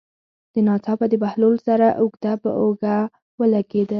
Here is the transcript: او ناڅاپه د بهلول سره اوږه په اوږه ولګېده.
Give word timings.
او 0.55 0.59
ناڅاپه 0.67 1.05
د 1.09 1.13
بهلول 1.23 1.55
سره 1.67 1.87
اوږه 2.01 2.33
په 2.43 2.49
اوږه 2.59 2.95
ولګېده. 3.39 3.89